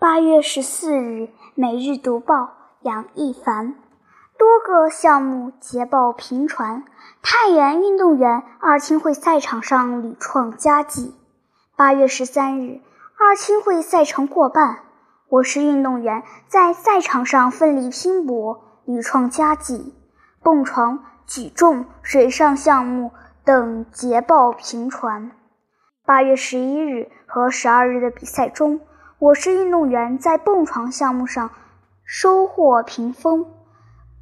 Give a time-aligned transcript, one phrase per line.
[0.00, 1.22] 八月十四日，
[1.56, 2.36] 《每日读报》
[2.82, 3.74] 杨一凡。
[4.38, 6.84] 多个项目捷报频传，
[7.20, 11.16] 太原运动员二青会赛场上屡创佳绩。
[11.74, 12.80] 八月十三日，
[13.18, 14.84] 二青会赛程过半，
[15.30, 19.96] 我市运动员在赛场上奋力拼搏，屡创佳绩，
[20.44, 23.10] 蹦床、举重、水上项目
[23.44, 25.32] 等捷报频传。
[26.06, 28.80] 八月十一日和十二日的比赛中，
[29.20, 31.50] 我市运动员在蹦床项目上
[32.04, 33.46] 收获屏风，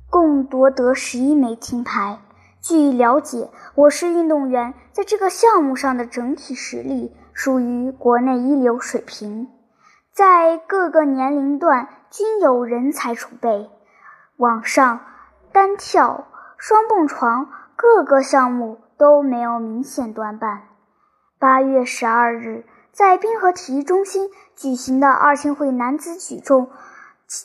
[0.08, 2.18] 共夺得十一枚金牌。
[2.62, 9.48] 据了解，我市运动员在这个项目上的整体实力属于国内一流水平，
[10.14, 13.68] 在各个年龄段均有人才储备。
[14.38, 15.00] 网上、
[15.52, 16.26] 单跳、
[16.56, 20.62] 双蹦床各个项目都没有明显短板。
[21.38, 22.64] 八月十二日。
[22.96, 26.70] 在滨河体育中心举行的二青会男子举重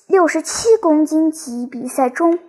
[0.07, 2.39] 六十七公斤级比赛中，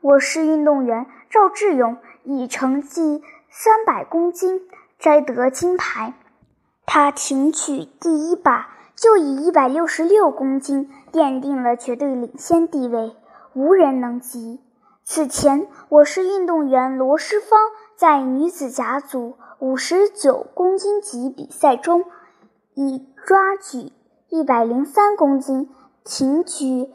[0.00, 4.60] 我市运动员赵志勇以成绩三百公斤
[5.00, 6.14] 摘得金牌。
[6.86, 13.16] 他挺举第一把就以一百六十六公斤奠定了绝对领先地位，
[13.54, 14.60] 无人能及。
[15.02, 17.58] 此前，我市运动员罗诗芳
[17.96, 22.04] 在女子甲组五十九公斤级比赛中。
[22.74, 23.92] 以抓举
[24.28, 25.68] 一百零三公斤、
[26.04, 26.88] 挺举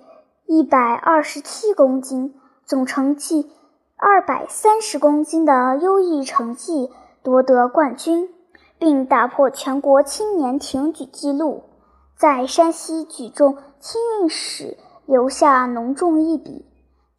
[0.46, 2.34] 一百二十七公斤，
[2.66, 3.52] 总成绩
[3.96, 6.90] 二百三十公斤的优异成绩
[7.22, 8.30] 夺得冠军，
[8.80, 11.64] 并打破全国青年挺举纪录，
[12.18, 16.66] 在山西举重青运史留下浓重一笔。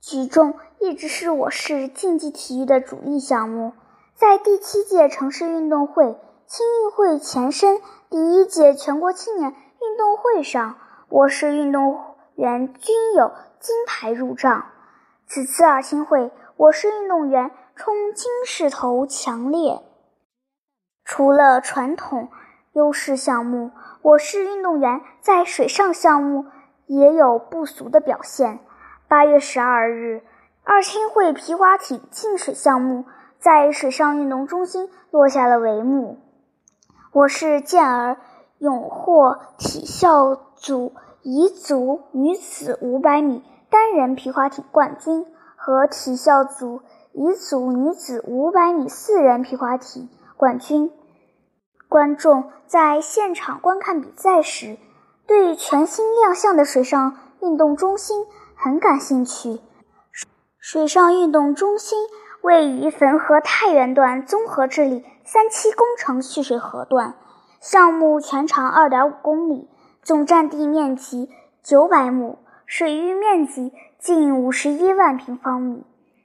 [0.01, 3.73] 举重一直是我市竞技体育的主力项目，
[4.15, 6.17] 在第七届城市运动会。
[6.51, 7.79] 青运会前身
[8.11, 10.77] 第一届全国青年运动会上，
[11.11, 14.65] 我市运动员均有金牌入账。
[15.27, 19.83] 此次二青会，我市运动员冲金势头强烈。
[21.05, 22.31] 除了传统
[22.73, 26.47] 优势项目，我市运动员在水上项目
[26.87, 28.61] 也有不俗的表现。
[29.07, 30.23] 八月十二日，
[30.65, 33.05] 二青会皮划艇进水项目
[33.39, 36.19] 在水上运动中心落下了帷幕。
[37.19, 38.17] 我是健儿
[38.59, 40.93] 勇获体校组
[41.23, 45.27] 乙组女子500米单人皮划艇冠军
[45.57, 46.81] 和体校组
[47.13, 50.93] 乙组女子500米四人皮划艇冠军。
[51.89, 54.77] 观众在现场观看比赛时，
[55.27, 59.59] 对全新亮相的水上运动中心很感兴趣。
[60.61, 61.99] 水上运动中心。
[62.41, 67.15] 位于汾河太原段综合治理三期工程蓄水河段，
[67.61, 69.69] 项目全长二点五公里，
[70.01, 71.29] 总占地面积
[71.63, 75.85] 九百亩，水域面积近五十一万平方米，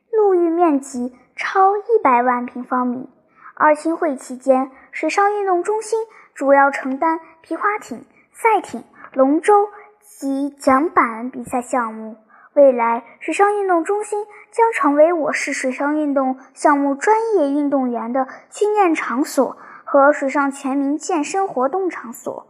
[0.09, 3.09] 陆域面积超一百万平方米。
[3.55, 5.99] 二青会期间，水上运动中心
[6.33, 9.67] 主要承担皮划艇、赛艇、龙舟
[9.99, 12.15] 及桨板比赛项目。
[12.53, 22.45] 未来，水上运动中心将成为我市水上运动项目专业运动员的训练场所和水上全民健身活动场所，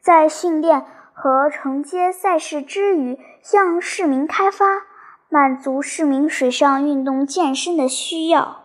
[0.00, 4.64] 在训练和承接赛事之余，向市民开发，
[5.28, 8.61] 满足市民水上运动健身的需要。